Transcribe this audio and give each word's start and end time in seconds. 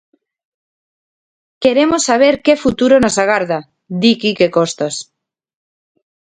Queremos 1.63 2.01
saber 2.09 2.35
que 2.45 2.61
futuro 2.63 2.95
nos 3.03 3.15
agarda, 3.23 3.57
di 4.01 4.11
Quique 4.21 4.47
Costas. 4.57 4.95